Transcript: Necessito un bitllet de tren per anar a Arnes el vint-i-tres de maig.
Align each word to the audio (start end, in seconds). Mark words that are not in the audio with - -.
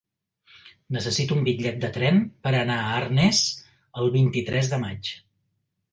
Necessito 0.95 1.35
un 1.35 1.43
bitllet 1.49 1.77
de 1.83 1.91
tren 1.99 2.17
per 2.47 2.55
anar 2.61 2.79
a 2.87 2.97
Arnes 3.03 3.43
el 4.03 4.13
vint-i-tres 4.19 4.73
de 4.73 4.85
maig. 4.87 5.17